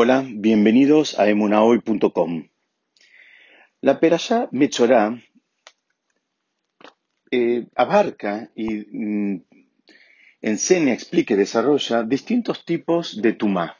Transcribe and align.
Hola, 0.00 0.24
bienvenidos 0.24 1.18
a 1.18 1.28
emunahoy.com. 1.28 2.46
La 3.80 3.98
Perashá 3.98 4.48
Mechorá 4.52 5.20
eh, 7.32 7.66
abarca 7.74 8.48
y 8.54 8.86
mm, 8.96 9.42
enseña, 10.40 10.92
explica 10.92 11.34
y 11.34 11.38
desarrolla 11.38 12.04
distintos 12.04 12.64
tipos 12.64 13.20
de 13.20 13.32
tumá. 13.32 13.76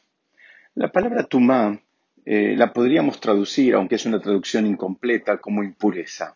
La 0.75 0.91
palabra 0.91 1.23
tumá 1.23 1.81
eh, 2.25 2.53
la 2.57 2.73
podríamos 2.73 3.21
traducir, 3.21 3.75
aunque 3.75 3.95
es 3.95 4.05
una 4.05 4.19
traducción 4.19 4.65
incompleta, 4.67 5.39
como 5.39 5.63
impureza. 5.63 6.35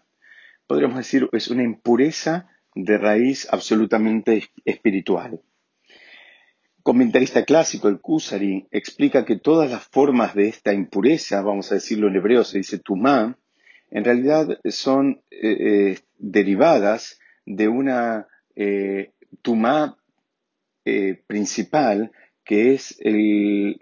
Podríamos 0.66 0.96
decir 0.96 1.28
es 1.34 1.50
una 1.50 1.64
impureza 1.64 2.48
de 2.74 2.98
raíz 2.98 3.50
absolutamente 3.52 4.50
espiritual 4.64 5.42
comentarista 6.84 7.46
clásico, 7.46 7.88
el 7.88 8.02
Kusari, 8.02 8.68
explica 8.70 9.24
que 9.24 9.38
todas 9.38 9.72
las 9.72 9.88
formas 9.88 10.36
de 10.36 10.50
esta 10.50 10.74
impureza, 10.74 11.42
vamos 11.42 11.72
a 11.72 11.76
decirlo 11.76 12.10
en 12.10 12.18
hebreo, 12.18 12.44
se 12.44 12.58
dice 12.58 12.78
tumá, 12.78 13.38
en 13.90 14.04
realidad 14.04 14.60
son 14.66 15.22
eh, 15.32 15.92
eh, 15.92 16.00
derivadas 16.18 17.20
de 17.46 17.70
una 17.70 18.28
eh, 18.56 19.14
tumá 19.42 19.98
principal 21.28 22.12
que 22.44 22.74
es 22.74 22.98
el, 23.00 23.80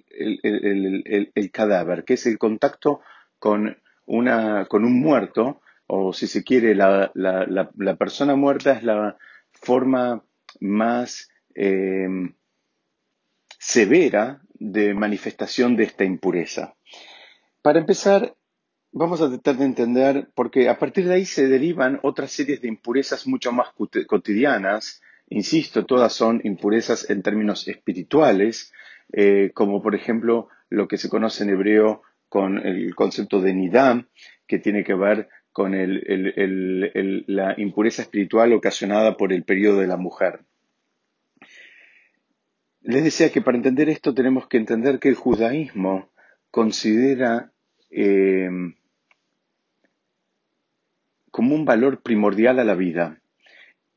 cadáver, 1.51 2.03
que 2.03 2.13
es 2.13 2.27
el 2.27 2.37
contacto 2.37 3.01
con, 3.39 3.75
una, 4.05 4.67
con 4.67 4.85
un 4.85 4.99
muerto, 4.99 5.61
o 5.87 6.13
si 6.13 6.27
se 6.27 6.43
quiere, 6.43 6.75
la, 6.75 7.11
la 7.15 7.95
persona 7.95 8.35
muerta 8.35 8.73
es 8.73 8.83
la 8.83 9.17
forma 9.51 10.23
más 10.59 11.31
severa 13.61 14.41
de 14.55 14.95
manifestación 14.95 15.75
de 15.75 15.83
esta 15.83 16.03
impureza. 16.03 16.73
Para 17.61 17.77
empezar, 17.77 18.35
vamos 18.91 19.21
a 19.21 19.29
tratar 19.29 19.57
de 19.57 19.65
entender, 19.65 20.29
porque 20.33 20.67
a 20.67 20.79
partir 20.79 21.07
de 21.07 21.13
ahí 21.13 21.25
se 21.25 21.47
derivan 21.47 21.99
otras 22.01 22.31
series 22.31 22.59
de 22.61 22.67
impurezas 22.67 23.27
mucho 23.27 23.51
más 23.51 23.67
cotidianas, 24.07 25.03
insisto, 25.29 25.85
todas 25.85 26.11
son 26.11 26.41
impurezas 26.43 27.07
en 27.11 27.21
términos 27.21 27.67
espirituales, 27.67 28.73
eh, 29.13 29.51
como 29.53 29.83
por 29.83 29.93
ejemplo 29.93 30.47
lo 30.69 30.87
que 30.87 30.97
se 30.97 31.09
conoce 31.09 31.43
en 31.43 31.51
hebreo 31.51 32.01
con 32.29 32.57
el 32.57 32.95
concepto 32.95 33.41
de 33.41 33.53
nidam, 33.53 34.07
que 34.47 34.57
tiene 34.57 34.83
que 34.83 34.95
ver 34.95 35.29
con 35.51 35.73
la 35.73 37.53
impureza 37.57 38.01
espiritual 38.01 38.53
ocasionada 38.53 39.17
por 39.17 39.31
el 39.31 39.43
periodo 39.43 39.81
de 39.81 39.87
la 39.87 39.97
mujer. 39.97 40.39
Les 42.81 43.03
decía 43.03 43.31
que 43.31 43.41
para 43.41 43.57
entender 43.57 43.89
esto 43.89 44.13
tenemos 44.13 44.47
que 44.47 44.57
entender 44.57 44.99
que 44.99 45.09
el 45.09 45.15
judaísmo 45.15 46.09
considera 46.49 47.51
eh, 47.89 48.49
como 51.29 51.55
un 51.55 51.65
valor 51.65 52.01
primordial 52.01 52.59
a 52.59 52.63
la 52.63 52.75
vida 52.75 53.21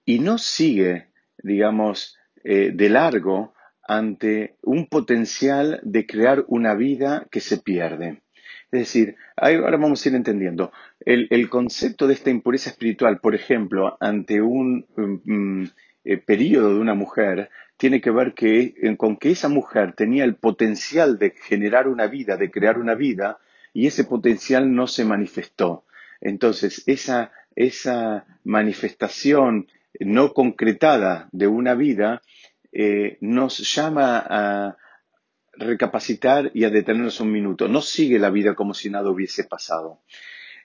y 0.04 0.18
no 0.18 0.38
sigue, 0.38 1.08
digamos, 1.42 2.18
eh, 2.44 2.72
de 2.74 2.88
largo 2.90 3.54
ante 3.86 4.56
un 4.62 4.86
potencial 4.86 5.80
de 5.82 6.06
crear 6.06 6.44
una 6.48 6.74
vida 6.74 7.26
que 7.30 7.40
se 7.40 7.58
pierde. 7.58 8.22
Es 8.70 8.80
decir, 8.80 9.16
ahora 9.36 9.76
vamos 9.76 10.04
a 10.04 10.08
ir 10.08 10.14
entendiendo. 10.14 10.72
El, 11.00 11.48
concepto 11.48 12.06
de 12.06 12.14
esta 12.14 12.30
impureza 12.30 12.70
espiritual, 12.70 13.20
por 13.20 13.34
ejemplo, 13.34 13.96
ante 14.00 14.42
un 14.42 14.86
mm, 14.96 15.64
eh, 16.04 16.18
periodo 16.18 16.74
de 16.74 16.80
una 16.80 16.94
mujer, 16.94 17.50
tiene 17.76 18.00
que 18.00 18.10
ver 18.10 18.34
que, 18.34 18.74
con 18.96 19.16
que 19.16 19.30
esa 19.30 19.48
mujer 19.48 19.94
tenía 19.94 20.24
el 20.24 20.36
potencial 20.36 21.18
de 21.18 21.30
generar 21.30 21.88
una 21.88 22.06
vida, 22.06 22.36
de 22.36 22.50
crear 22.50 22.78
una 22.78 22.94
vida, 22.94 23.38
y 23.72 23.86
ese 23.86 24.04
potencial 24.04 24.74
no 24.74 24.86
se 24.86 25.04
manifestó. 25.04 25.84
Entonces, 26.20 26.84
esa, 26.86 27.32
esa 27.56 28.26
manifestación 28.44 29.66
no 30.00 30.32
concretada 30.32 31.28
de 31.32 31.46
una 31.46 31.74
vida 31.74 32.22
eh, 32.72 33.18
nos 33.20 33.58
llama 33.74 34.24
a 34.28 34.76
recapacitar 35.52 36.50
y 36.54 36.64
a 36.64 36.70
detenernos 36.70 37.20
un 37.20 37.30
minuto. 37.30 37.68
No 37.68 37.80
sigue 37.80 38.18
la 38.18 38.30
vida 38.30 38.54
como 38.54 38.74
si 38.74 38.90
nada 38.90 39.10
hubiese 39.10 39.44
pasado. 39.44 40.00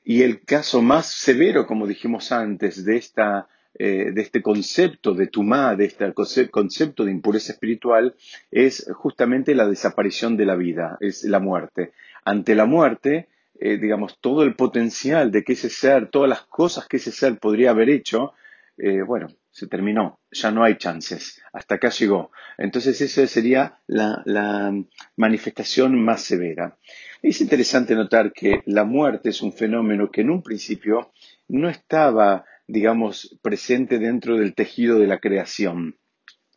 Y 0.04 0.24
el 0.24 0.44
caso 0.44 0.82
más 0.82 1.08
severo, 1.08 1.68
como 1.68 1.86
dijimos 1.86 2.32
antes, 2.32 2.84
de 2.86 2.98
esta 2.98 3.48
eh, 3.76 4.12
de 4.12 4.22
este 4.22 4.42
concepto 4.42 5.14
de 5.14 5.28
tumá, 5.28 5.76
de 5.76 5.86
este 5.86 6.12
concepto 6.50 7.06
de 7.06 7.12
impureza 7.12 7.54
espiritual, 7.54 8.16
es 8.52 8.88
justamente 8.94 9.56
la 9.56 9.68
desaparición 9.68 10.36
de 10.38 10.46
la 10.46 10.56
vida, 10.56 10.98
es 11.00 11.24
la 11.24 11.40
muerte. 11.40 11.92
Ante 12.26 12.56
la 12.56 12.66
muerte, 12.66 13.30
eh, 13.60 13.78
digamos, 13.78 14.18
todo 14.20 14.44
el 14.44 14.56
potencial 14.56 15.32
de 15.32 15.44
que 15.44 15.54
ese 15.54 15.70
ser, 15.70 16.10
todas 16.10 16.30
las 16.30 16.42
cosas 16.44 16.88
que 16.88 16.98
ese 16.98 17.12
ser 17.12 17.38
podría 17.40 17.72
haber 17.72 17.90
hecho, 17.90 18.34
eh, 18.78 19.02
bueno, 19.02 19.28
se 19.52 19.68
terminó, 19.68 20.20
ya 20.32 20.52
no 20.52 20.64
hay 20.64 20.78
chances, 20.78 21.42
hasta 21.52 21.76
acá 21.76 21.90
llegó. 21.90 22.32
Entonces 22.58 23.02
esa 23.02 23.28
sería 23.28 23.80
la, 23.88 24.22
la, 24.26 24.74
manifestación 25.18 26.02
más 26.02 26.22
severa. 26.22 26.78
Es 27.22 27.42
interesante 27.42 27.96
notar 27.96 28.32
que 28.32 28.62
la 28.66 28.86
muerte 28.86 29.30
es 29.30 29.42
un 29.42 29.52
fenómeno 29.52 30.10
que 30.10 30.22
en 30.22 30.30
un 30.30 30.42
principio 30.42 31.12
no 31.50 31.70
estaba 31.70 32.46
digamos, 32.70 33.36
presente 33.42 33.98
dentro 33.98 34.38
del 34.38 34.54
tejido 34.54 35.00
de 35.00 35.08
la 35.08 35.18
creación, 35.18 35.98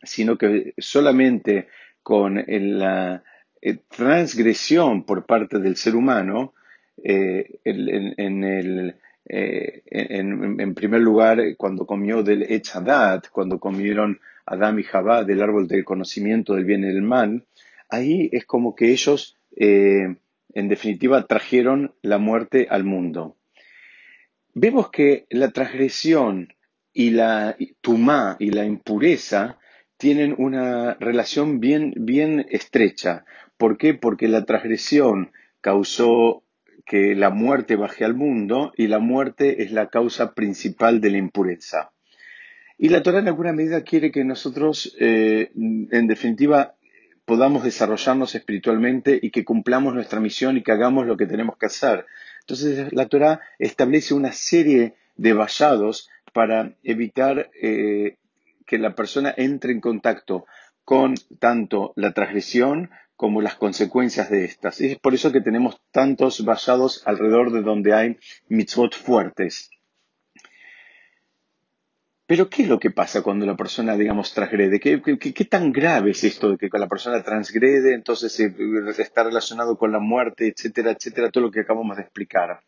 sino 0.03 0.37
que 0.37 0.75
solamente 0.77 1.69
con 2.03 2.45
la 2.47 3.25
eh, 3.63 3.79
transgresión 3.89 5.05
por 5.05 5.25
parte 5.25 5.59
del 5.59 5.77
ser 5.77 5.97
humano, 5.97 6.53
eh, 7.03 7.61
eh, 7.65 8.95
en, 9.25 10.75
primer 10.75 11.01
lugar, 11.01 11.41
cuando 11.57 11.87
comió 11.87 12.23
del 12.23 12.43
Echadat, 12.43 13.31
cuando 13.31 13.59
comieron 13.59 14.21
Adán 14.45 14.79
y 14.79 14.83
Jabá 14.83 15.25
del 15.25 15.41
árbol 15.41 15.67
del 15.67 15.85
conocimiento 15.85 16.55
del 16.55 16.67
bien 16.67 16.85
y 16.85 16.89
del 16.89 17.01
mal, 17.01 17.47
ahí 17.89 18.29
es 18.33 18.45
como 18.45 18.75
que 18.75 18.91
ellos, 18.91 19.39
en 19.57 20.19
definitiva, 20.55 21.27
trajeron 21.27 21.95
la 22.03 22.19
muerte 22.19 22.67
al 22.69 22.85
mundo 22.85 23.37
vemos 24.55 24.91
que 24.91 25.27
la 25.31 25.51
transgresión 25.51 26.53
y 26.93 27.11
la 27.11 27.57
tumá 27.81 28.37
y 28.39 28.51
la 28.51 28.65
impureza 28.65 29.59
tienen 29.97 30.35
una 30.37 30.95
relación 30.95 31.61
bien, 31.61 31.95
bien 31.97 32.47
estrecha. 32.51 33.25
¿Por 33.57 33.79
qué? 33.79 33.95
Porque 33.95 34.29
la 34.29 34.45
transgresión 34.45 35.33
causó 35.61 36.43
que 36.85 37.15
la 37.15 37.31
muerte 37.31 37.77
baje 37.77 38.05
al 38.05 38.15
mundo 38.15 38.73
y 38.77 38.89
la 38.89 38.99
muerte 38.99 39.63
es 39.63 39.73
la 39.73 39.89
causa 39.89 40.35
principal 40.35 41.01
de 41.01 41.11
la 41.11 41.19
impureza. 41.19 41.93
Y 42.77 42.89
la 42.89 43.03
Torah 43.03 43.21
en 43.21 43.29
alguna 43.29 43.53
medida 43.53 43.85
quiere 43.85 44.11
que 44.11 44.25
nosotros, 44.25 44.97
eh, 44.99 45.53
en 45.55 46.07
definitiva, 46.09 46.75
podamos 47.25 47.63
desarrollarnos 47.63 48.35
espiritualmente 48.35 49.19
y 49.23 49.31
que 49.31 49.45
cumplamos 49.45 49.95
nuestra 49.95 50.19
misión 50.19 50.57
y 50.57 50.63
que 50.63 50.73
hagamos 50.73 51.07
lo 51.07 51.17
que 51.17 51.27
tenemos 51.27 51.57
que 51.57 51.67
hacer. 51.67 52.07
Entonces 52.43 52.93
la 52.93 53.07
Torah 53.07 53.41
establece 53.59 54.15
una 54.15 54.33
serie 54.33 54.95
de 55.17 55.33
vallados 55.33 56.09
para 56.33 56.75
evitar 56.83 57.51
eh, 57.61 58.17
que 58.67 58.79
la 58.79 58.95
persona 58.95 59.35
entre 59.37 59.73
en 59.73 59.81
contacto 59.81 60.47
con 60.85 61.15
tanto 61.39 61.93
la 61.97 62.13
transgresión 62.13 62.91
como 63.17 63.41
las 63.41 63.55
consecuencias 63.55 64.31
de 64.31 64.45
estas. 64.45 64.81
Y 64.81 64.93
es 64.93 64.99
por 64.99 65.15
eso 65.15 65.31
que 65.31 65.41
tenemos 65.41 65.81
tantos 65.93 66.45
vallados 66.45 67.03
alrededor 67.07 67.53
de 67.53 67.63
donde 67.63 67.95
hay 67.95 68.19
mitzvot 68.49 68.95
fuertes. 68.95 69.71
Pero 72.33 72.49
¿qué 72.49 72.63
es 72.63 72.69
lo 72.71 72.81
que 72.81 72.91
pasa 72.91 73.21
cuando 73.21 73.45
la 73.45 73.59
persona, 73.59 73.95
digamos, 73.95 74.33
transgrede? 74.33 74.81
¿Qué, 74.81 75.45
tan 75.45 75.71
grave 75.71 76.13
es 76.13 76.25
esto 76.25 76.49
de 76.49 76.57
que 76.57 76.79
la 76.79 76.89
persona 76.89 77.23
transgrede, 77.23 77.93
entonces 77.93 78.41
eh, 78.41 78.55
está 78.97 79.25
relacionado 79.25 79.77
con 79.77 79.93
la 79.93 79.99
muerte, 79.99 80.49
etcétera, 80.49 80.93
etcétera, 80.93 81.31
todo 81.31 81.45
lo 81.45 81.51
que 81.51 81.61
acabamos 81.61 81.95
de 81.99 82.05
explicar? 82.05 82.63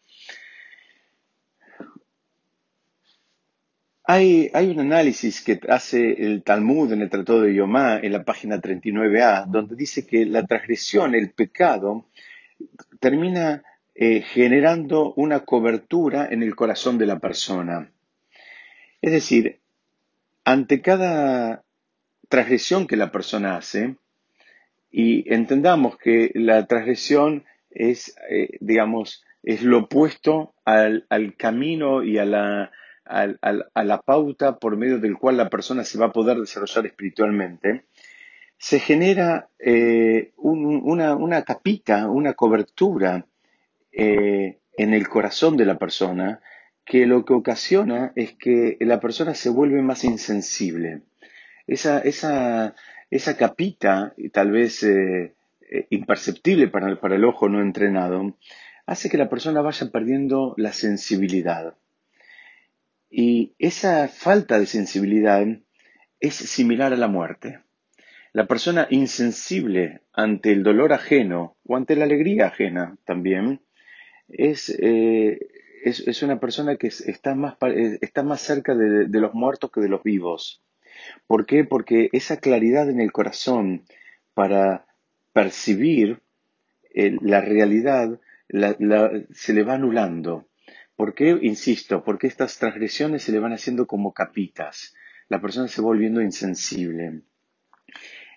Hay, 4.04 4.50
hay, 4.52 4.68
un 4.68 4.80
análisis 4.80 5.40
que 5.40 5.58
hace 5.70 6.12
el 6.12 6.42
Talmud 6.42 6.92
en 6.92 7.00
el 7.00 7.08
Tratado 7.08 7.40
de 7.40 7.54
Yomá, 7.54 8.00
en 8.02 8.12
la 8.12 8.22
página 8.22 8.60
39a, 8.60 9.46
donde 9.46 9.76
dice 9.76 10.06
que 10.06 10.26
la 10.26 10.44
transgresión, 10.44 11.14
el 11.14 11.30
pecado, 11.30 12.10
termina 13.00 13.62
eh, 13.94 14.20
generando 14.20 15.14
una 15.14 15.40
cobertura 15.40 16.28
en 16.30 16.42
el 16.42 16.54
corazón 16.54 16.98
de 16.98 17.06
la 17.06 17.18
persona. 17.18 17.90
Es 19.04 19.12
decir, 19.12 19.60
ante 20.44 20.82
cada 20.82 21.64
transgresión 22.28 22.86
que 22.86 22.96
la 22.96 23.12
persona 23.12 23.56
hace, 23.56 23.96
y 24.90 25.32
entendamos 25.32 25.98
que 25.98 26.30
la 26.34 26.66
transgresión 26.66 27.44
es, 27.70 28.16
eh, 28.30 28.58
digamos, 28.60 29.24
es 29.42 29.62
lo 29.62 29.80
opuesto 29.80 30.54
al, 30.64 31.06
camino 31.36 32.02
y 32.04 32.18
a 32.18 32.24
la, 32.24 32.70
la 33.04 34.02
pauta 34.02 34.58
por 34.58 34.76
medio 34.76 34.98
del 34.98 35.18
cual 35.18 35.36
la 35.36 35.50
persona 35.50 35.84
se 35.84 35.98
va 35.98 36.06
a 36.06 36.12
poder 36.12 36.38
desarrollar 36.38 36.86
espiritualmente, 36.86 37.86
se 38.58 38.78
genera 38.78 39.48
eh, 39.58 40.32
un, 40.36 40.80
una, 40.84 41.42
capita, 41.42 42.08
una 42.08 42.34
cobertura 42.34 43.26
eh, 43.92 44.58
en 44.76 44.94
el 44.94 45.08
corazón 45.08 45.56
de 45.56 45.66
la 45.66 45.78
persona 45.78 46.40
que 46.84 47.06
lo 47.06 47.24
que 47.24 47.32
ocasiona 47.32 48.12
es 48.14 48.34
que 48.34 48.76
la 48.80 49.00
persona 49.00 49.34
se 49.34 49.50
vuelve 49.50 49.82
más 49.82 50.04
insensible. 50.04 51.02
Esa, 51.66 52.00
esa, 52.00 52.74
esa 53.10 53.36
capita, 53.36 54.14
tal 54.32 54.50
vez 54.50 54.82
eh, 54.82 55.34
eh, 55.70 55.86
imperceptible 55.90 56.68
para 56.68 56.88
el, 56.88 56.98
para 56.98 57.16
el 57.16 57.24
ojo 57.24 57.48
no 57.48 57.62
entrenado, 57.62 58.36
hace 58.86 59.08
que 59.08 59.16
la 59.16 59.30
persona 59.30 59.62
vaya 59.62 59.90
perdiendo 59.90 60.54
la 60.58 60.72
sensibilidad. 60.72 61.74
Y 63.10 63.54
esa 63.58 64.08
falta 64.08 64.58
de 64.58 64.66
sensibilidad 64.66 65.46
es 66.20 66.34
similar 66.34 66.92
a 66.92 66.96
la 66.96 67.08
muerte. 67.08 67.60
La 68.32 68.46
persona 68.46 68.88
insensible 68.90 70.00
ante 70.12 70.50
el 70.50 70.64
dolor 70.64 70.92
ajeno 70.92 71.56
o 71.64 71.76
ante 71.76 71.94
la 71.94 72.04
alegría 72.04 72.46
ajena 72.48 72.96
también 73.04 73.60
es, 74.28 74.76
eh, 74.80 75.38
es, 75.84 76.22
una 76.22 76.40
persona 76.40 76.76
que 76.76 76.86
está 76.86 77.34
más, 77.34 77.56
eh, 77.62 77.98
está 78.00 78.22
más 78.22 78.40
cerca 78.40 78.74
de, 78.74 79.20
los 79.20 79.34
muertos 79.34 79.70
que 79.70 79.80
de 79.80 79.88
los 79.88 80.02
vivos. 80.02 80.62
¿Por 81.26 81.44
qué? 81.44 81.64
Porque 81.64 82.08
esa 82.12 82.38
claridad 82.38 82.88
en 82.88 83.00
el 83.00 83.12
corazón 83.12 83.84
para 84.32 84.86
percibir 85.32 86.22
eh, 86.94 87.16
la 87.20 87.40
realidad 87.40 88.18
se 89.30 89.52
le 89.52 89.62
va 89.62 89.74
anulando. 89.74 90.48
¿Por 90.96 91.14
qué? 91.14 91.36
Insisto, 91.42 92.04
porque 92.04 92.28
estas 92.28 92.58
transgresiones 92.58 93.22
se 93.22 93.32
le 93.32 93.40
van 93.40 93.52
haciendo 93.52 93.86
como 93.86 94.12
capitas. 94.12 94.94
La 95.28 95.40
persona 95.40 95.68
se 95.68 95.82
va 95.82 95.88
volviendo 95.88 96.22
insensible. 96.22 97.22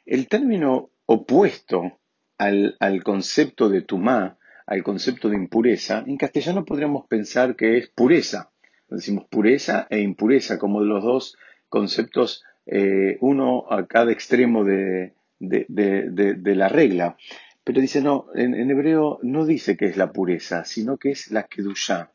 El 0.06 0.28
término 0.28 0.90
opuesto 1.06 2.00
al, 2.38 2.76
al 2.80 3.04
concepto 3.04 3.70
de 3.70 3.82
tumá 3.82 4.37
al 4.68 4.84
concepto 4.84 5.30
de 5.30 5.38
impureza, 5.38 6.04
en 6.06 6.18
castellano 6.18 6.66
podríamos 6.66 7.08
pensar 7.08 7.56
que 7.56 7.78
es 7.78 7.88
pureza. 7.88 8.52
Decimos 8.90 9.26
pureza 9.30 9.88
e 9.90 10.00
impureza 10.00 10.60
como 10.60 10.82
los 10.82 11.04
dos 11.04 11.38
conceptos, 11.70 12.44
eh, 12.66 13.18
uno 13.22 13.66
a 13.70 13.88
cada 13.88 14.12
extremo 14.12 14.66
de, 14.66 15.14
la 15.40 16.68
regla. 16.68 17.18
Pero 17.64 17.82
dice, 17.82 18.02
no, 18.02 18.28
en, 18.36 18.70
hebreo 18.70 19.20
no 19.24 19.46
dice 19.46 19.78
que 19.78 19.86
es 19.86 19.96
la 19.96 20.12
pureza, 20.12 20.66
sino 20.66 20.98
que 20.98 21.12
es 21.12 21.32
la 21.32 21.44
kedushá. 21.44 22.12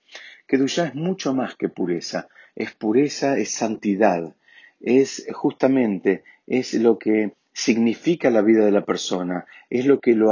Kedushá 0.46 0.88
es 0.88 0.94
mucho 0.94 1.34
más 1.34 1.56
que 1.56 1.70
pureza. 1.70 2.28
Es 2.54 2.72
pureza, 2.72 3.38
es 3.38 3.50
santidad. 3.50 4.34
Es 4.80 5.26
justamente, 5.32 6.22
es 6.46 6.74
lo 6.74 6.98
que 6.98 7.32
significa 7.52 8.30
la 8.30 8.42
vida 8.42 8.64
de 8.64 8.70
la 8.70 8.84
persona, 8.84 9.44
es 9.68 9.86
lo 9.86 10.00
que 10.00 10.14
lo, 10.14 10.30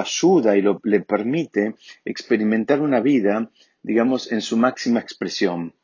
ayuda 0.00 0.56
y 0.56 0.62
le 0.82 1.00
permite 1.00 1.74
experimentar 2.04 2.80
una 2.80 3.00
vida, 3.00 3.50
digamos, 3.82 4.30
en 4.30 4.42
su 4.42 4.56
máxima 4.56 5.00
expresión. 5.00 5.74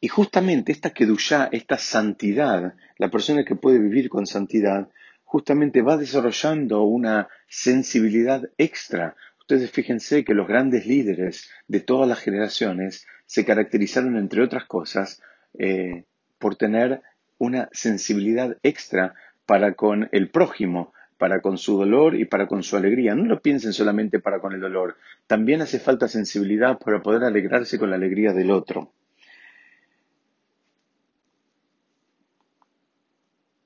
Y 0.00 0.08
justamente 0.08 0.70
esta 0.70 0.90
kedushá, 0.90 1.48
esta 1.50 1.76
santidad, 1.76 2.74
la 2.98 3.10
persona 3.10 3.44
que 3.44 3.56
puede 3.56 3.78
vivir 3.78 4.08
con 4.08 4.26
santidad, 4.26 4.88
justamente 5.24 5.82
va 5.82 5.96
desarrollando 5.96 6.82
una 6.82 7.28
sensibilidad 7.48 8.42
extra. 8.58 9.16
Ustedes 9.40 9.70
fíjense 9.70 10.24
que 10.24 10.34
los 10.34 10.46
grandes 10.46 10.86
líderes 10.86 11.50
de 11.66 11.80
todas 11.80 12.08
las 12.08 12.20
generaciones 12.20 13.06
se 13.26 13.44
caracterizaron, 13.44 14.16
entre 14.16 14.42
otras 14.42 14.66
cosas, 14.66 15.20
eh, 15.58 16.04
por 16.38 16.56
tener 16.56 17.02
una 17.38 17.68
sensibilidad 17.72 18.56
extra 18.62 19.14
para 19.46 19.74
con 19.74 20.08
el 20.12 20.30
prójimo, 20.30 20.92
para 21.16 21.40
con 21.40 21.58
su 21.58 21.78
dolor 21.78 22.14
y 22.14 22.24
para 22.24 22.46
con 22.46 22.62
su 22.62 22.76
alegría. 22.76 23.14
No 23.14 23.24
lo 23.24 23.40
piensen 23.40 23.72
solamente 23.72 24.20
para 24.20 24.40
con 24.40 24.52
el 24.52 24.60
dolor, 24.60 24.96
también 25.26 25.62
hace 25.62 25.78
falta 25.78 26.08
sensibilidad 26.08 26.78
para 26.78 27.02
poder 27.02 27.24
alegrarse 27.24 27.78
con 27.78 27.90
la 27.90 27.96
alegría 27.96 28.32
del 28.32 28.50
otro. 28.50 28.92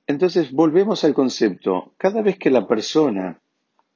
Entonces, 0.05 0.51
volvemos 0.51 1.03
al 1.03 1.13
concepto. 1.13 1.93
Cada 1.97 2.21
vez 2.21 2.37
que 2.37 2.49
la 2.49 2.67
persona, 2.67 3.39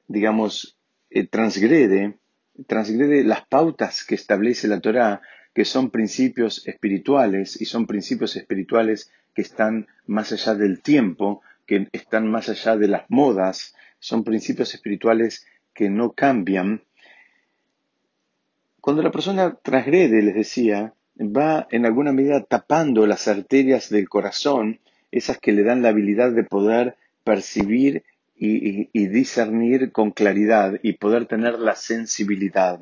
digamos, 0.07 0.77
eh, 1.09 1.27
transgrede, 1.27 2.17
transgrede 2.65 3.23
las 3.23 3.45
pautas 3.45 4.05
que 4.05 4.15
establece 4.15 4.67
la 4.67 4.79
Torá, 4.79 5.21
que 5.53 5.65
son 5.65 5.89
principios 5.89 6.65
espirituales 6.67 7.59
y 7.59 7.65
son 7.65 7.87
principios 7.87 8.35
espirituales 8.35 9.11
que 9.37 9.43
están 9.43 9.85
más 10.07 10.31
allá 10.31 10.55
del 10.55 10.81
tiempo, 10.81 11.43
que 11.67 11.89
están 11.91 12.27
más 12.27 12.49
allá 12.49 12.75
de 12.75 12.87
las 12.87 13.03
modas, 13.07 13.75
son 13.99 14.23
principios 14.23 14.73
espirituales 14.73 15.45
que 15.75 15.91
no 15.91 16.13
cambian. 16.13 16.81
Cuando 18.81 19.03
la 19.03 19.11
persona 19.11 19.53
transgrede, 19.61 20.23
les 20.23 20.33
decía, 20.33 20.95
va 21.19 21.67
en 21.69 21.85
alguna 21.85 22.13
medida 22.13 22.45
tapando 22.45 23.05
las 23.05 23.27
arterias 23.27 23.91
del 23.91 24.09
corazón, 24.09 24.79
esas 25.11 25.37
que 25.37 25.51
le 25.51 25.61
dan 25.61 25.83
la 25.83 25.89
habilidad 25.89 26.31
de 26.31 26.43
poder 26.43 26.95
percibir 27.23 28.05
y, 28.35 28.89
y, 28.91 29.05
discernir 29.05 29.91
con 29.91 30.09
claridad 30.09 30.79
y 30.81 30.93
poder 30.93 31.27
tener 31.27 31.59
la 31.59 31.75
sensibilidad. 31.75 32.79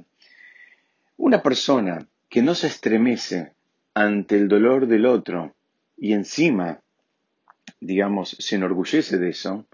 Una 1.17 1.43
persona 1.43 2.07
que 2.29 2.41
no 2.41 2.55
se 2.55 2.67
estremece 2.67 3.51
ante 3.93 4.37
el 4.37 4.47
dolor 4.47 4.87
del 4.87 5.05
otro, 5.05 5.53
y 5.97 6.13
encima, 6.13 6.81
digamos, 7.79 8.35
se 8.39 8.55
enorgullece 8.55 9.17
de 9.17 9.29
eso, 9.29 9.65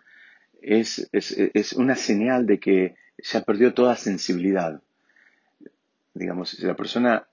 es, 0.62 1.74
una 1.76 1.96
señal 1.96 2.46
de 2.46 2.60
que 2.60 2.96
ya 3.18 3.42
perdió 3.42 3.74
toda 3.74 3.96
sensibilidad. 3.96 4.82
Digamos, 6.14 6.52
si 6.52 6.66
la 6.66 6.76
persona 6.76 7.28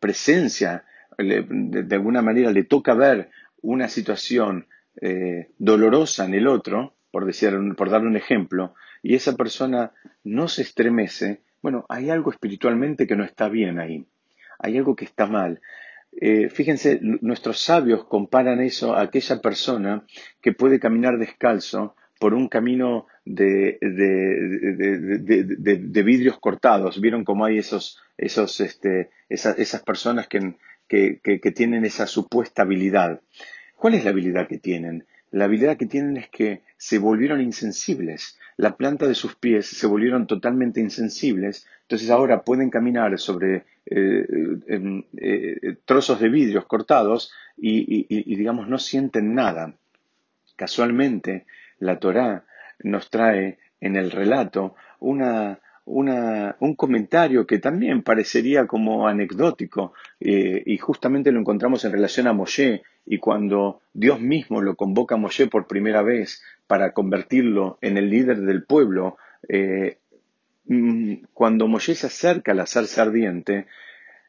presencia, 0.00 0.84
de, 1.16 1.94
alguna 1.94 2.22
manera 2.22 2.52
le 2.52 2.64
toca 2.64 2.94
ver 2.94 3.30
una 3.62 3.88
situación 3.88 4.66
eh, 5.00 5.50
dolorosa 5.58 6.26
en 6.26 6.34
el 6.34 6.46
otro, 6.46 6.94
por, 7.10 7.24
decir, 7.24 7.52
por 7.76 7.90
darle 7.90 8.08
un 8.08 8.16
ejemplo, 8.16 8.74
y 9.02 9.14
esa 9.14 9.36
persona 9.36 9.92
no 10.24 10.48
se 10.48 10.62
estremece, 10.62 11.40
bueno, 11.62 11.86
hay 11.88 12.10
algo 12.10 12.30
espiritualmente 12.30 13.06
que 13.06 13.16
no 13.16 13.24
está 13.24 13.48
bien 13.48 13.80
ahí, 13.80 14.06
hay 14.58 14.76
algo 14.76 14.94
que 14.94 15.04
está 15.04 15.26
mal. 15.26 15.60
Eh, 16.12 16.48
fíjense, 16.48 16.98
nuestros 17.02 17.60
sabios 17.60 18.04
comparan 18.06 18.60
eso 18.60 18.94
a 18.94 19.02
aquella 19.02 19.40
persona 19.40 20.04
que 20.40 20.52
puede 20.52 20.80
caminar 20.80 21.18
descalzo 21.18 21.94
por 22.18 22.34
un 22.34 22.48
camino 22.48 23.06
de, 23.24 23.78
vidrios 26.04 26.38
cortados. 26.40 27.00
¿Vieron 27.00 27.24
cómo 27.24 27.44
hay 27.44 27.58
esos, 27.58 28.00
esos, 28.16 28.60
este, 28.60 29.10
esas, 29.28 29.82
personas 29.82 30.26
que, 30.26 30.56
que 30.88 31.52
tienen 31.52 31.84
esa 31.84 32.06
supuesta 32.06 32.62
habilidad? 32.62 33.20
¿Cuál 33.76 33.94
es 33.94 34.04
la 34.04 34.10
habilidad 34.10 34.48
que 34.48 34.58
tienen? 34.58 35.06
La 35.30 35.44
habilidad 35.44 35.76
que 35.76 35.86
tienen 35.86 36.16
es 36.16 36.28
que 36.28 36.62
se 36.76 36.98
volvieron 36.98 37.40
insensibles. 37.40 38.38
La 38.56 38.76
planta 38.76 39.06
de 39.06 39.14
sus 39.14 39.34
pies 39.34 39.66
se 39.66 39.86
volvieron 39.86 40.26
totalmente 40.26 40.80
insensibles. 40.80 41.66
Entonces 41.82 42.10
ahora 42.10 42.42
pueden 42.42 42.70
caminar 42.70 43.18
sobre 43.18 43.64
eh, 43.86 44.26
eh, 45.16 45.76
trozos 45.84 46.20
de 46.20 46.28
vidrios 46.28 46.66
cortados 46.66 47.32
y, 47.56 48.36
digamos, 48.36 48.68
no 48.68 48.78
sienten 48.78 49.34
nada. 49.34 49.74
Casualmente, 50.56 51.46
la 51.78 51.98
Torá 51.98 52.44
nos 52.80 53.10
trae 53.10 53.58
en 53.80 53.96
el 53.96 54.10
relato 54.10 54.74
una, 55.00 55.60
un 55.86 56.74
comentario 56.76 57.46
que 57.46 57.58
también 57.58 58.02
parecería 58.02 58.66
como 58.66 59.08
anecdótico 59.08 59.92
eh, 60.20 60.62
y 60.66 60.76
justamente 60.78 61.32
lo 61.32 61.40
encontramos 61.40 61.84
en 61.84 61.92
relación 61.92 62.26
a 62.26 62.32
Moshe 62.32 62.82
y 63.08 63.18
cuando 63.18 63.80
Dios 63.92 64.20
mismo 64.20 64.60
lo 64.60 64.76
convoca 64.76 65.14
a 65.14 65.18
Moshe 65.18 65.46
por 65.46 65.66
primera 65.66 66.02
vez 66.02 66.42
para 66.66 66.92
convertirlo 66.92 67.78
en 67.80 67.96
el 67.96 68.10
líder 68.10 68.42
del 68.42 68.64
pueblo, 68.64 69.16
Mm, 70.68 71.24
cuando 71.32 71.66
Moshe 71.66 71.94
se 71.94 72.08
acerca 72.08 72.52
a 72.52 72.54
la 72.54 72.66
zarza 72.66 73.00
ardiente, 73.00 73.66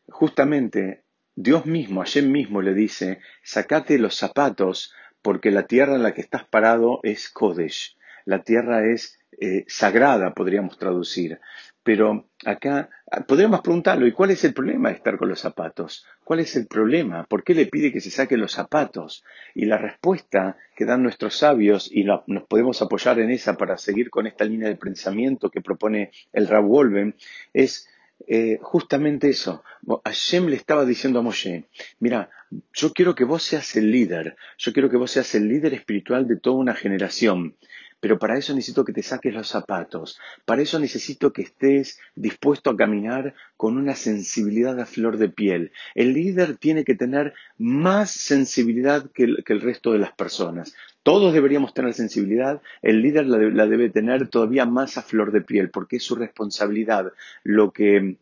justamente 0.07 1.03
Dios 1.35 1.65
mismo, 1.65 1.99
Hashem 1.99 2.31
mismo 2.31 2.61
le 2.61 2.73
dice, 2.73 3.19
sacate 3.43 3.99
los 3.99 4.15
zapatos 4.15 4.93
porque 5.21 5.51
la 5.51 5.67
tierra 5.67 5.95
en 5.95 6.03
la 6.03 6.13
que 6.13 6.21
estás 6.21 6.45
parado 6.45 7.01
es 7.03 7.29
Kodesh, 7.29 7.97
la 8.23 8.43
tierra 8.43 8.85
es 8.85 9.19
eh, 9.41 9.65
sagrada, 9.67 10.33
podríamos 10.33 10.77
traducir. 10.77 11.41
Pero 11.89 12.29
acá 12.45 12.87
podríamos 13.27 13.61
preguntarlo, 13.61 14.05
¿y 14.05 14.11
cuál 14.11 14.29
es 14.29 14.43
el 14.43 14.53
problema 14.53 14.89
de 14.89 14.95
estar 14.97 15.17
con 15.17 15.27
los 15.27 15.39
zapatos? 15.39 16.05
¿Cuál 16.23 16.41
es 16.41 16.55
el 16.55 16.67
problema? 16.67 17.23
¿Por 17.23 17.43
qué 17.43 17.55
le 17.55 17.65
pide 17.65 17.91
que 17.91 17.99
se 17.99 18.11
saque 18.11 18.37
los 18.37 18.51
zapatos? 18.51 19.23
Y 19.55 19.65
la 19.65 19.79
respuesta 19.79 20.55
que 20.75 20.85
dan 20.85 21.01
nuestros 21.01 21.35
sabios, 21.35 21.89
y 21.91 22.03
nos 22.03 22.43
podemos 22.47 22.79
apoyar 22.83 23.19
en 23.19 23.31
esa 23.31 23.57
para 23.57 23.75
seguir 23.79 24.11
con 24.11 24.27
esta 24.27 24.45
línea 24.45 24.67
de 24.67 24.75
pensamiento 24.75 25.49
que 25.49 25.61
propone 25.61 26.11
el 26.31 26.47
Rab 26.47 26.65
Wolven, 26.65 27.15
es 27.55 27.89
eh, 28.27 28.59
justamente 28.61 29.29
eso. 29.29 29.63
Hashem 30.05 30.45
le 30.45 30.57
estaba 30.57 30.85
diciendo 30.85 31.17
a 31.17 31.21
Moshe, 31.23 31.69
mira, 31.99 32.29
yo 32.71 32.93
quiero 32.93 33.15
que 33.15 33.23
vos 33.23 33.41
seas 33.41 33.75
el 33.75 33.89
líder, 33.89 34.35
yo 34.59 34.73
quiero 34.73 34.91
que 34.91 34.97
vos 34.97 35.09
seas 35.09 35.33
el 35.33 35.47
líder 35.47 35.73
espiritual 35.73 36.27
de 36.27 36.37
toda 36.37 36.57
una 36.57 36.75
generación. 36.75 37.55
Pero 37.99 38.17
para 38.17 38.37
eso 38.37 38.53
necesito 38.53 38.85
que 38.85 38.93
te 38.93 39.03
saques 39.03 39.33
los 39.33 39.47
zapatos. 39.47 40.19
Para 40.45 40.61
eso 40.61 40.79
necesito 40.79 41.33
que 41.33 41.41
estés 41.41 41.99
dispuesto 42.15 42.69
a 42.69 42.77
caminar 42.77 43.35
con 43.57 43.77
una 43.77 43.95
sensibilidad 43.95 44.79
a 44.79 44.85
flor 44.85 45.17
de 45.17 45.29
piel. 45.29 45.71
El 45.95 46.13
líder 46.13 46.57
tiene 46.57 46.85
que 46.85 46.95
tener 46.95 47.33
más 47.57 48.11
sensibilidad 48.11 49.11
que 49.11 49.23
el, 49.23 49.61
resto 49.61 49.91
de 49.91 49.99
las 49.99 50.13
personas. 50.13 50.75
Todos 51.03 51.33
deberíamos 51.33 51.73
tener 51.73 51.93
sensibilidad, 51.93 52.61
el 52.81 53.01
líder 53.01 53.25
la, 53.25 53.65
debe 53.65 53.89
tener 53.89 54.27
todavía 54.27 54.65
más 54.65 54.97
a 54.97 55.01
flor 55.01 55.31
de 55.31 55.41
piel, 55.41 55.69
porque 55.69 55.97
es 55.97 56.03
su 56.03 56.15
responsabilidad. 56.15 57.11
Lo 57.43 57.71
que, 57.71 58.15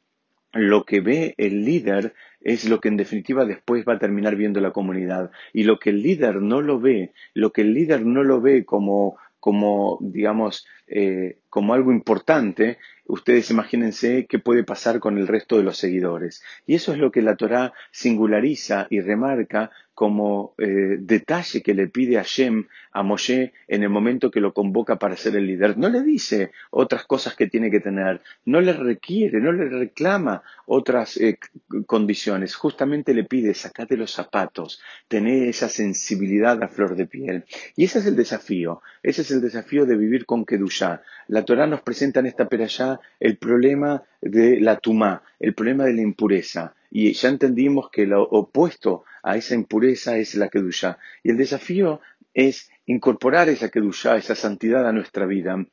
lo 0.53 0.85
que 0.85 1.01
ve 1.01 1.35
el 1.37 1.65
líder 1.65 2.13
es 2.41 2.69
lo 2.69 2.79
que 2.79 2.87
en 2.87 2.97
definitiva 2.97 3.45
después 3.45 3.83
va 3.87 3.93
a 3.93 3.99
terminar 3.99 4.35
viendo 4.35 4.61
la 4.61 4.71
comunidad. 4.71 5.31
Y 5.53 5.63
lo 5.63 5.79
que 5.79 5.89
el 5.89 6.01
líder 6.01 6.41
no 6.41 6.61
lo 6.61 6.79
ve, 6.79 7.13
lo 7.33 7.51
que 7.51 7.61
el 7.61 7.73
líder 7.73 8.05
no 8.05 8.23
lo 8.23 8.41
ve 8.41 8.63
como 8.63 9.17
como, 9.39 9.97
digamos, 10.01 10.65
eh, 10.87 11.39
como 11.49 11.73
algo 11.73 11.91
importante, 11.91 12.77
ustedes 13.05 13.51
imagínense 13.51 14.25
qué 14.27 14.39
puede 14.39 14.63
pasar 14.63 14.99
con 14.99 15.17
el 15.17 15.27
resto 15.27 15.57
de 15.57 15.63
los 15.63 15.77
seguidores. 15.77 16.43
Y 16.65 16.75
eso 16.75 16.91
es 16.91 16.97
lo 16.97 17.11
que 17.11 17.21
la 17.21 17.35
Torá 17.35 17.73
singulariza 17.91 18.87
y 18.89 19.01
remarca 19.01 19.71
como 19.97 20.53
eh, 20.59 20.97
detalle 20.99 21.63
que 21.63 21.73
le 21.73 21.87
pide 21.87 22.19
a 22.19 22.21
Shem 22.23 22.67
a 22.91 23.01
Moshe 23.01 23.53
en 23.67 23.81
el 23.81 23.89
momento 23.89 24.29
que 24.29 24.39
lo 24.39 24.53
convoca 24.53 24.99
para 24.99 25.15
ser 25.15 25.35
el 25.35 25.47
líder. 25.47 25.75
No 25.75 25.89
le 25.89 26.03
dice 26.03 26.51
otras 26.69 27.05
cosas 27.05 27.35
que 27.35 27.47
tiene 27.47 27.71
que 27.71 27.79
tener, 27.79 28.21
no 28.45 28.61
le 28.61 28.73
requiere, 28.73 29.41
no 29.41 29.51
le 29.51 29.67
reclama 29.67 30.43
otras 30.67 31.17
eh, 31.17 31.39
condiciones, 31.87 32.53
justamente 32.53 33.15
le 33.15 33.23
pide 33.23 33.55
sacate 33.55 33.97
los 33.97 34.11
zapatos, 34.11 34.79
tener 35.07 35.47
esa 35.47 35.67
sensibilidad 35.67 36.61
a 36.61 36.67
flor 36.67 36.95
de 36.95 37.07
piel. 37.07 37.45
Y 37.75 37.85
ese 37.85 37.97
es 37.97 38.05
el 38.05 38.15
desafío, 38.15 38.83
ese 39.01 39.23
es 39.23 39.31
el 39.31 39.41
desafío 39.41 39.87
de 39.87 39.97
vivir 39.97 40.27
con 40.27 40.45
Kedushá. 40.45 41.01
La 41.27 41.43
Torá 41.43 41.65
nos 41.65 41.81
presenta 41.81 42.19
en 42.19 42.27
esta 42.27 42.47
perashá 42.47 42.99
el 43.19 43.37
problema 43.37 44.03
de 44.21 44.61
la 44.61 44.77
tumá, 44.77 45.23
el 45.39 45.55
problema 45.55 45.85
de 45.85 45.93
la 45.93 46.01
impureza. 46.03 46.75
Y 46.89 47.13
ya 47.13 47.29
entendimos 47.29 47.89
que 47.89 48.05
lo 48.05 48.23
opuesto 48.23 49.03
a 49.23 49.37
esa 49.37 49.55
impureza 49.55 50.17
es 50.17 50.35
la 50.35 50.49
Kedushá. 50.49 50.97
Y 51.23 51.31
el 51.31 51.37
desafío 51.37 52.01
es 52.33 52.69
incorporar 52.85 53.49
esa 53.49 53.69
Kedushá, 53.69 54.17
esa 54.17 54.35
santidad 54.35 54.87
a 54.87 54.93
nuestra 54.93 55.25
vida 55.25 55.65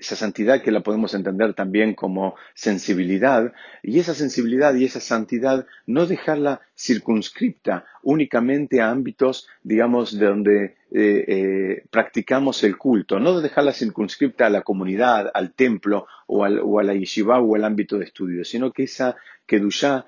esa 0.00 0.16
santidad 0.16 0.62
que 0.62 0.72
la 0.72 0.80
podemos 0.80 1.14
entender 1.14 1.52
también 1.54 1.94
como 1.94 2.34
sensibilidad, 2.54 3.52
y 3.82 3.98
esa 3.98 4.14
sensibilidad 4.14 4.74
y 4.74 4.86
esa 4.86 4.98
santidad 4.98 5.66
no 5.86 6.06
dejarla 6.06 6.62
circunscripta 6.74 7.84
únicamente 8.02 8.80
a 8.80 8.90
ámbitos, 8.90 9.46
digamos, 9.62 10.18
de 10.18 10.26
donde 10.26 10.76
eh, 10.92 11.24
eh, 11.28 11.84
practicamos 11.90 12.64
el 12.64 12.76
culto, 12.76 13.20
no 13.20 13.40
dejarla 13.40 13.72
circunscripta 13.72 14.46
a 14.46 14.50
la 14.50 14.62
comunidad, 14.62 15.30
al 15.32 15.52
templo 15.52 16.06
o, 16.26 16.44
al, 16.44 16.60
o 16.62 16.78
a 16.80 16.82
la 16.82 16.94
yeshiva 16.94 17.40
o 17.40 17.54
al 17.54 17.64
ámbito 17.64 17.98
de 17.98 18.04
estudio, 18.04 18.44
sino 18.44 18.72
que 18.72 18.84
esa 18.84 19.16
kedushá 19.46 20.06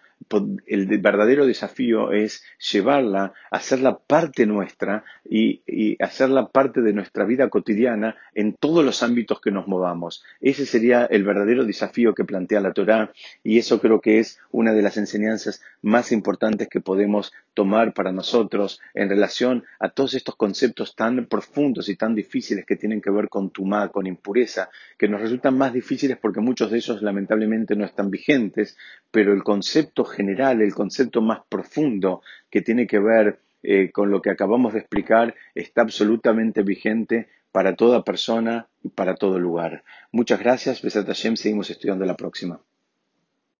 el 0.66 0.98
verdadero 0.98 1.46
desafío 1.46 2.12
es 2.12 2.42
llevarla, 2.72 3.32
hacerla 3.50 3.98
parte 3.98 4.46
nuestra 4.46 5.04
y, 5.28 5.62
hacerla 6.02 6.48
parte 6.48 6.80
de 6.80 6.92
nuestra 6.92 7.24
vida 7.24 7.48
cotidiana 7.48 8.16
en 8.34 8.54
todos 8.54 8.84
los 8.84 9.02
ámbitos 9.02 9.40
que 9.40 9.50
nos 9.50 9.66
movamos. 9.66 10.24
Ese 10.40 10.66
sería 10.66 11.04
el 11.06 11.24
verdadero 11.24 11.64
desafío 11.64 12.14
que 12.14 12.24
plantea 12.24 12.60
la 12.60 12.72
Torá 12.72 13.12
y 13.42 13.58
eso 13.58 13.80
creo 13.80 14.00
que 14.00 14.18
es 14.18 14.38
una 14.50 14.72
de 14.72 14.82
las 14.82 14.96
enseñanzas 14.96 15.62
más 15.80 16.12
importantes 16.12 16.68
que 16.68 16.80
podemos 16.80 17.32
tomar 17.54 17.92
para 17.92 18.12
nosotros 18.12 18.80
en 18.94 19.08
relación 19.08 19.64
a 19.78 19.90
todos 19.90 20.14
estos 20.14 20.36
conceptos 20.72 20.96
tan 20.96 21.26
profundos 21.26 21.88
y 21.88 21.96
tan 21.96 22.14
difíciles 22.14 22.64
que 22.64 22.76
tienen 22.76 23.00
que 23.00 23.10
ver 23.10 23.28
con 23.28 23.50
tumá, 23.50 23.88
con 23.90 24.06
impureza, 24.06 24.70
que 24.96 25.08
nos 25.08 25.20
resultan 25.20 25.56
más 25.56 25.72
difíciles 25.72 26.16
porque 26.18 26.40
muchos 26.40 26.70
de 26.70 26.78
ellos 26.78 27.02
lamentablemente 27.02 27.76
no 27.76 27.84
están 27.84 28.10
vigentes, 28.10 28.76
pero 29.10 29.32
el 29.32 29.42
concepto 29.42 30.04
general, 30.04 30.62
el 30.62 30.74
concepto 30.74 31.20
más 31.20 31.40
profundo 31.48 32.22
que 32.50 32.62
tiene 32.62 32.86
que 32.86 32.98
ver 32.98 33.38
eh, 33.62 33.90
con 33.92 34.10
lo 34.10 34.20
que 34.22 34.30
acabamos 34.30 34.72
de 34.72 34.80
explicar 34.80 35.34
está 35.54 35.82
absolutamente 35.82 36.62
vigente 36.62 37.28
para 37.52 37.76
toda 37.76 38.02
persona 38.02 38.68
y 38.82 38.88
para 38.88 39.14
todo 39.14 39.38
lugar. 39.38 39.84
Muchas 40.10 40.40
gracias. 40.40 40.80
Besat 40.82 41.06
Hashem. 41.06 41.36
Seguimos 41.36 41.70
estudiando 41.70 42.04
la 42.06 42.16
próxima. 42.16 42.60